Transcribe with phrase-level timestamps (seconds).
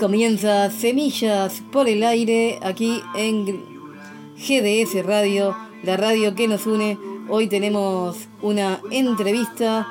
[0.00, 3.44] comienza Semillas por el Aire aquí en
[4.34, 6.96] GDS Radio, la radio que nos une.
[7.28, 9.86] Hoy tenemos una entrevista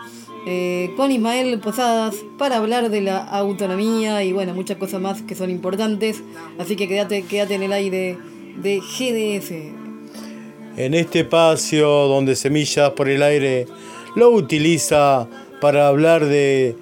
[0.48, 5.36] eh, con Ismael Posadas para hablar de la autonomía y bueno, muchas cosas más que
[5.36, 6.24] son importantes.
[6.58, 8.18] Así que quédate, quédate en el aire
[8.64, 9.52] de GDS.
[10.76, 13.68] En este espacio donde Semillas por el Aire
[14.16, 15.28] lo utiliza
[15.62, 16.76] para hablar de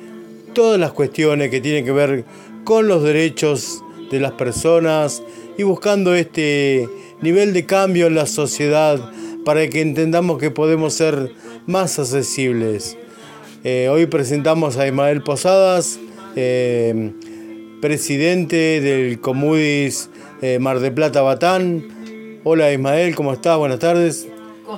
[0.53, 2.25] todas las cuestiones que tienen que ver
[2.67, 3.81] con los derechos
[4.11, 5.23] de las personas
[5.57, 6.89] y buscando este
[7.21, 8.99] nivel de cambio en la sociedad
[9.45, 11.31] para que entendamos que podemos ser
[11.65, 12.97] más accesibles.
[13.63, 15.97] Eh, hoy presentamos a Ismael Posadas,
[16.35, 17.13] eh,
[17.79, 20.09] presidente del Comudis
[20.41, 22.41] eh, Mar de Plata Batán.
[22.43, 23.57] Hola Ismael, ¿cómo estás?
[23.57, 24.27] Buenas tardes.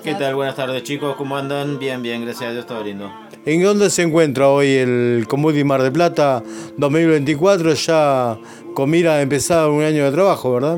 [0.03, 0.36] ¿Qué tal?
[0.36, 1.80] Buenas tardes chicos, ¿cómo andan?
[1.80, 3.12] Bien, bien, gracias a Dios, todo lindo.
[3.50, 6.44] ¿En dónde se encuentra hoy el Comudi Mar de Plata
[6.78, 7.73] 2024?
[7.73, 8.38] Ya
[8.75, 10.78] con mira a empezar un año de trabajo, ¿verdad?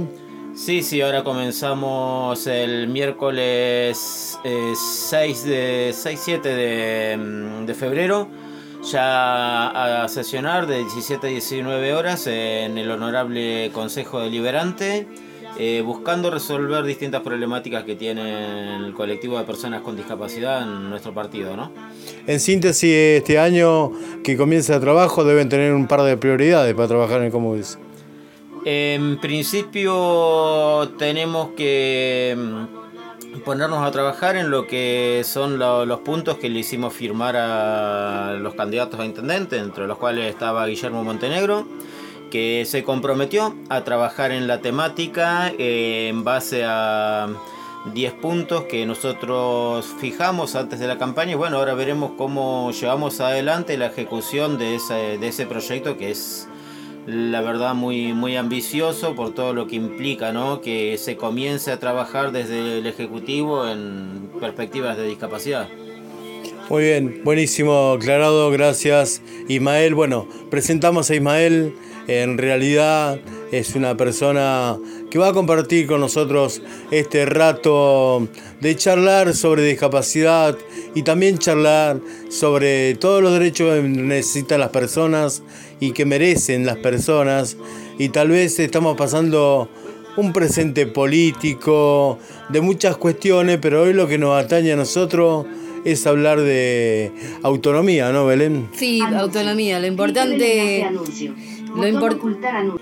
[0.56, 8.30] Sí, sí, ahora comenzamos el miércoles 6 de 6-7 de, mm, de febrero
[8.90, 15.08] ya a sesionar de 17 a 19 horas en el Honorable Consejo Deliberante
[15.58, 21.14] eh, buscando resolver distintas problemáticas que tiene el colectivo de personas con discapacidad en nuestro
[21.14, 21.56] partido.
[21.56, 21.72] ¿no?
[22.26, 23.92] En síntesis, este año
[24.24, 27.78] que comienza el trabajo deben tener un par de prioridades para trabajar en el Comudis.
[28.64, 36.50] En principio tenemos que mm, ponernos a trabajar en lo que son los puntos que
[36.50, 41.66] le hicimos firmar a los candidatos a intendente, entre los cuales estaba Guillermo Montenegro
[42.32, 47.28] que se comprometió a trabajar en la temática eh, en base a
[47.94, 53.20] 10 puntos que nosotros fijamos antes de la campaña y bueno, ahora veremos cómo llevamos
[53.22, 56.48] adelante la ejecución de ese, de ese proyecto que es
[57.08, 60.62] la verdad muy, muy ambicioso por todo lo que implica, ¿no?
[60.62, 65.68] que se comience a trabajar desde el Ejecutivo en perspectivas de discapacidad.
[66.70, 69.94] Muy bien, buenísimo, aclarado, gracias Ismael.
[69.96, 71.74] Bueno, presentamos a Ismael
[72.12, 73.20] en realidad
[73.52, 74.78] es una persona
[75.10, 76.62] que va a compartir con nosotros
[76.92, 78.28] este rato
[78.60, 80.58] de charlar sobre discapacidad
[80.94, 82.00] y también charlar
[82.30, 85.44] sobre todos los derechos que necesitan las personas
[85.80, 87.58] y que merecen las personas.
[87.98, 89.70] Y tal vez estamos pasando
[90.18, 95.46] un presente político de muchas cuestiones, pero hoy lo que nos atañe a nosotros
[95.86, 97.12] es hablar de
[97.44, 98.70] autonomía, ¿no, Belén?
[98.74, 99.80] Sí, autonomía.
[99.80, 100.86] Lo importante
[101.76, 102.80] lo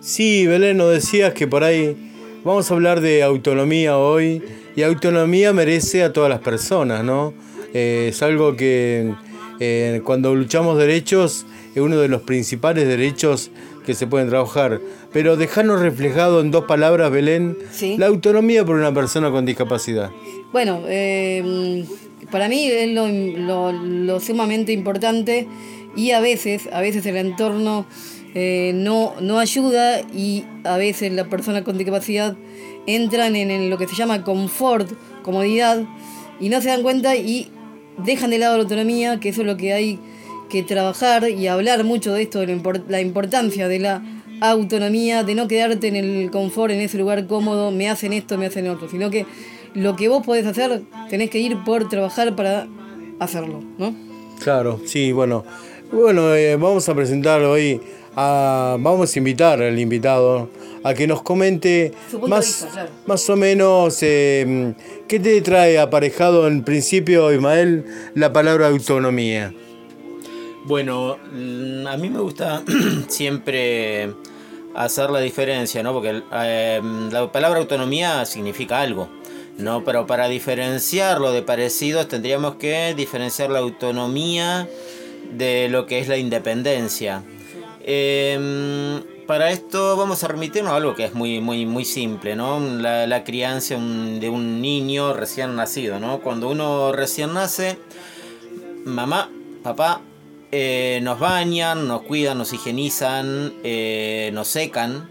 [0.00, 1.96] Sí, Belén, nos decías que por ahí
[2.44, 4.42] vamos a hablar de autonomía hoy
[4.74, 7.32] y autonomía merece a todas las personas, ¿no?
[7.72, 9.12] Eh, es algo que
[9.60, 13.50] eh, cuando luchamos derechos es uno de los principales derechos
[13.86, 14.80] que se pueden trabajar.
[15.12, 17.56] Pero dejarnos reflejado en dos palabras, Belén,
[17.96, 20.10] la autonomía por una persona con discapacidad.
[20.52, 21.84] Bueno, eh,
[22.30, 25.46] para mí es lo sumamente importante
[25.96, 27.86] y a veces, a veces el entorno
[28.34, 32.36] eh, no, no ayuda y a veces las personas con discapacidad
[32.86, 34.90] entran en, lo que se llama confort,
[35.22, 35.84] comodidad,
[36.40, 37.48] y no se dan cuenta y
[37.98, 39.98] dejan de lado la autonomía, que eso es lo que hay
[40.48, 44.02] que trabajar y hablar mucho de esto, de la importancia de la
[44.40, 48.46] autonomía, de no quedarte en el confort, en ese lugar cómodo, me hacen esto, me
[48.46, 49.24] hacen otro, sino que
[49.74, 52.66] lo que vos podés hacer, tenés que ir por trabajar para
[53.20, 53.94] hacerlo, ¿no?
[54.42, 55.44] Claro, sí, bueno,
[55.92, 57.80] bueno, eh, vamos a presentar hoy,
[58.16, 60.48] a, vamos a invitar al invitado
[60.82, 61.92] a que nos comente
[62.26, 62.66] más,
[63.06, 64.74] más o menos eh,
[65.06, 69.52] qué te trae aparejado en principio, Ismael, la palabra autonomía.
[70.64, 72.62] Bueno, mm, a mí me gusta
[73.08, 74.12] siempre
[74.74, 75.92] hacer la diferencia, ¿no?
[75.92, 76.80] Porque eh,
[77.10, 79.08] la palabra autonomía significa algo.
[79.58, 84.66] No, pero para diferenciarlo de parecidos tendríamos que diferenciar la autonomía
[85.32, 87.22] de lo que es la independencia.
[87.84, 92.60] Em, para esto vamos a remitirnos a algo que es muy, muy, muy simple, ¿no?
[92.60, 96.20] La, crianza de un niño recién nacido, ¿no?
[96.20, 97.78] Cuando uno recién nace,
[98.84, 99.30] mamá,
[99.62, 100.00] papá,
[100.52, 105.08] eh, nos bañan, nos cuidan, nos higienizan, eh, nos secan.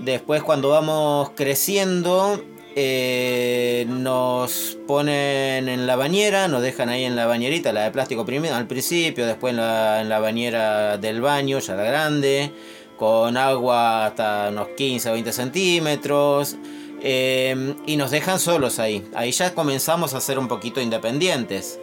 [0.00, 2.42] Después cuando vamos creciendo,
[2.78, 8.26] eh, nos ponen en la bañera, nos dejan ahí en la bañerita, la de plástico
[8.26, 12.52] primero al principio, después en la, bañera del baño, ya la grande,
[12.98, 16.56] con agua hasta unos 15 o 20 centímetros.
[17.00, 19.08] Eh, y nos dejan solos ahí.
[19.14, 21.80] Ahí ya comenzamos a ser un poquito independientes.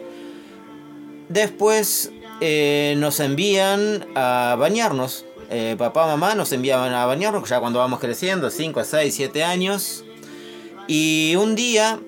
[1.28, 5.24] Después eh, nos envían a bañarnos.
[5.76, 10.03] papá, mamá nos enviaban a bañarnos ya cuando vamos creciendo, 5, 6, 7 años.
[10.86, 11.98] Y un día,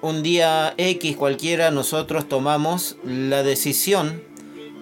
[0.00, 4.22] un día X cualquiera, nosotros tomamos la decisión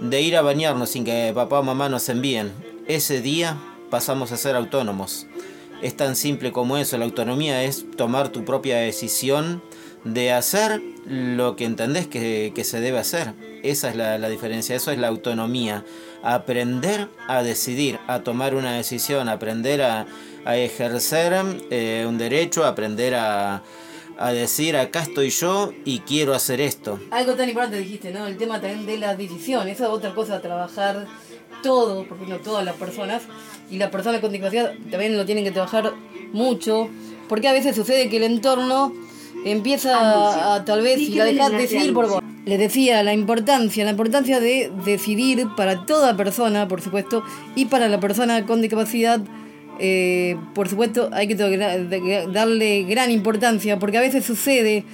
[0.01, 2.53] de ir a bañarnos sin que papá o mamá nos envíen.
[2.89, 3.57] Ese día
[3.89, 5.27] pasamos a ser autónomos.
[5.81, 9.63] Es tan simple como eso, la autonomía es tomar tu propia decisión
[10.05, 13.35] de hacer lo que entendés que, se debe hacer.
[13.63, 15.85] Esa es la, diferencia, eso es la autonomía.
[16.23, 20.07] Aprender a decidir, a tomar una decisión, aprender a,
[20.45, 21.33] ejercer
[21.71, 23.63] eh, un derecho, aprender a,
[24.19, 26.99] a decir acá estoy yo y quiero hacer esto.
[27.11, 28.27] Algo tan importante dijiste, ¿no?
[28.27, 31.07] El tema también de la decisión, esa es otra cosa, trabajar
[31.63, 33.23] todo, porque no todas las personas,
[33.71, 35.93] y las personas con discapacidad también lo tienen que trabajar
[36.33, 36.89] mucho,
[37.29, 38.93] porque a veces sucede que el entorno
[39.45, 42.23] empieza a, tal vez y la dejas decidir por vos.
[42.45, 47.23] Les decía la importancia, la importancia de decidir para toda persona, por supuesto,
[47.55, 49.21] y para la persona con discapacidad,
[49.79, 54.85] eh, por supuesto, hay que darle gran importancia, porque a veces sucede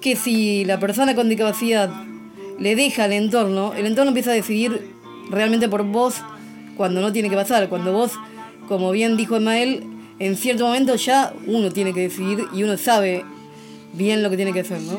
[0.00, 1.90] que si la persona con discapacidad
[2.58, 4.92] le deja al entorno, el entorno empieza a decidir
[5.28, 6.22] realmente por vos
[6.76, 8.12] cuando no tiene que pasar, cuando vos,
[8.68, 9.84] como bien dijo Emael,
[10.20, 13.24] en cierto momento ya uno tiene que decidir y uno sabe
[13.92, 14.98] bien lo que tiene que hacer, ¿no?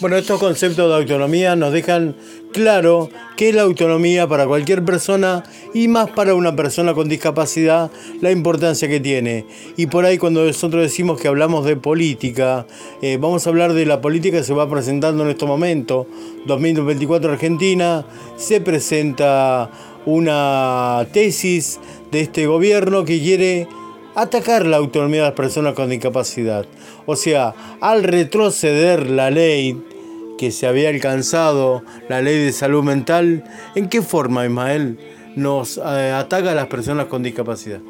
[0.00, 2.14] Bueno, estos conceptos de autonomía nos dejan
[2.52, 5.42] claro qué es la autonomía para cualquier persona
[5.74, 7.90] y más para una persona con discapacidad,
[8.20, 9.44] la importancia que tiene.
[9.76, 12.64] Y por ahí cuando nosotros decimos que hablamos de política,
[13.02, 16.06] eh, vamos a hablar de la política que se va presentando en este momento.
[16.46, 18.06] 2024 Argentina,
[18.36, 19.68] se presenta
[20.06, 21.80] una tesis
[22.12, 23.66] de este gobierno que quiere
[24.22, 26.66] atacar la autonomía de las personas con discapacidad.
[27.06, 29.80] O sea, al retroceder la ley
[30.36, 33.44] que se había alcanzado, la ley de salud mental,
[33.74, 34.98] ¿en qué forma, Ismael,
[35.36, 37.80] nos eh, ataca a las personas con discapacidad?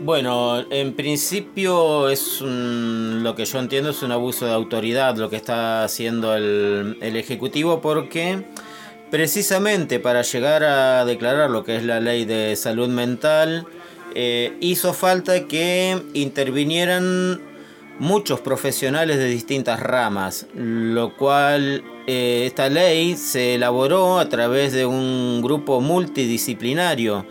[0.00, 5.34] Bueno, en principio es lo que yo entiendo es un abuso de autoridad lo que
[5.34, 8.44] está haciendo el, el Ejecutivo porque
[9.10, 13.66] precisamente para llegar a declarar lo que es la ley de salud mental,
[14.14, 17.40] eh, hizo falta que intervinieran
[17.98, 24.86] muchos profesionales de distintas ramas, lo cual eh, esta ley se elaboró a través de
[24.86, 27.26] un grupo multidisciplinario.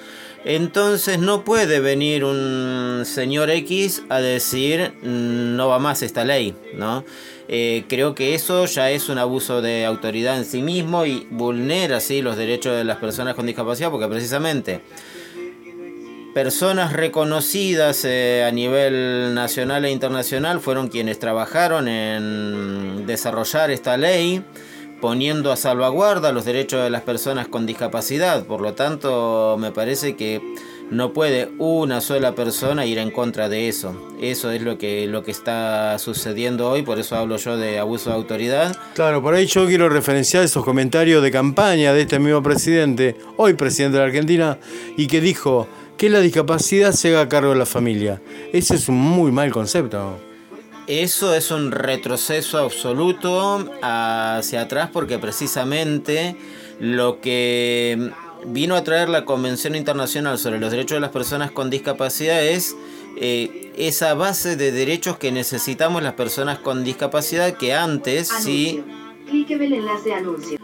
[0.46, 7.04] Entonces no puede venir un señor X a decir no va más esta ley, ¿no?
[7.50, 11.98] Eh, creo que eso ya es un abuso de autoridad en sí mismo y vulnera
[11.98, 14.82] así los derechos de las personas con discapacidad porque precisamente
[16.34, 24.44] personas reconocidas eh, a nivel nacional e internacional fueron quienes trabajaron en desarrollar esta ley,
[25.02, 28.46] poniendo a salvaguarda los derechos de las personas con discapacidad.
[28.46, 30.42] Por lo tanto, me parece que
[30.90, 33.96] no puede una sola persona ir en contra de eso.
[34.22, 38.10] Eso es lo que, lo que está sucediendo hoy, por eso hablo yo de abuso
[38.10, 38.76] de autoridad.
[38.96, 43.54] Claro, por ahí yo quiero referenciar esos comentarios de campaña de este mismo presidente, hoy
[43.54, 44.58] presidente de la Argentina,
[44.96, 45.68] y que dijo,
[45.98, 48.22] que la discapacidad se haga cargo de la familia.
[48.54, 50.20] Ese es un muy mal concepto.
[50.86, 56.38] Eso es un retroceso absoluto hacia atrás porque precisamente
[56.80, 58.12] lo que
[58.46, 62.76] vino a traer la Convención Internacional sobre los Derechos de las Personas con Discapacidad es
[63.18, 68.82] eh, esa base de derechos que necesitamos las personas con discapacidad que antes sí...
[69.30, 70.58] el enlace anuncio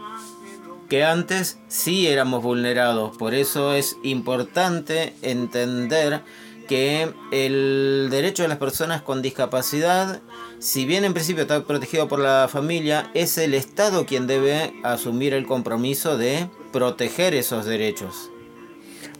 [0.88, 3.16] que antes sí éramos vulnerados.
[3.16, 6.22] Por eso es importante entender
[6.68, 10.20] que el derecho de las personas con discapacidad,
[10.58, 15.34] si bien en principio está protegido por la familia, es el Estado quien debe asumir
[15.34, 18.30] el compromiso de proteger esos derechos.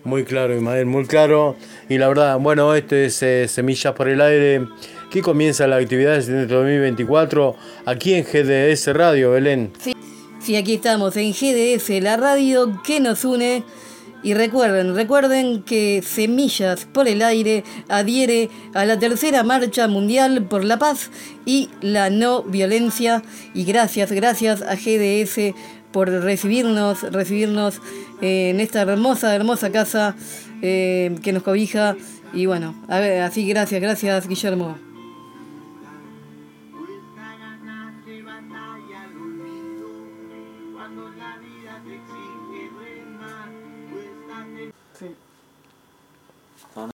[0.04, 1.56] Muy claro, Ismael, muy claro.
[1.88, 4.66] Y la verdad, bueno, este es eh, Semillas por el Aire,
[5.10, 7.56] que comienza la actividad de 2024
[7.86, 9.72] aquí en GDS Radio, Belén.
[9.78, 9.93] Sí.
[10.44, 13.64] Sí, aquí estamos en GDS, la radio que nos une.
[14.22, 20.62] Y recuerden, recuerden que Semillas por el Aire adhiere a la tercera marcha mundial por
[20.62, 21.10] la paz
[21.46, 23.22] y la no violencia.
[23.54, 25.54] Y gracias, gracias a GDS
[25.92, 27.80] por recibirnos, recibirnos
[28.20, 30.14] en esta hermosa, hermosa casa
[30.60, 31.96] eh, que nos cobija.
[32.34, 34.93] Y bueno, a ver, así gracias, gracias Guillermo.